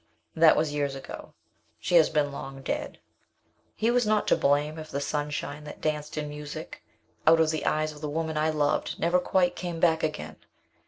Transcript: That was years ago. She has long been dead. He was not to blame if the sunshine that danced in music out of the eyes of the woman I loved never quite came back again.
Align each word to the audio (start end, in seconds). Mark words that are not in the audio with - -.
That 0.35 0.57
was 0.57 0.73
years 0.73 0.95
ago. 0.95 1.35
She 1.79 1.93
has 1.93 2.11
long 2.15 2.55
been 2.55 2.63
dead. 2.63 2.97
He 3.75 3.91
was 3.91 4.03
not 4.07 4.27
to 4.29 4.35
blame 4.35 4.79
if 4.79 4.89
the 4.89 4.99
sunshine 4.99 5.63
that 5.65 5.79
danced 5.79 6.17
in 6.17 6.27
music 6.27 6.81
out 7.27 7.39
of 7.39 7.51
the 7.51 7.67
eyes 7.67 7.91
of 7.91 8.01
the 8.01 8.09
woman 8.09 8.35
I 8.35 8.49
loved 8.49 8.99
never 8.99 9.19
quite 9.19 9.55
came 9.55 9.79
back 9.79 10.01
again. 10.01 10.37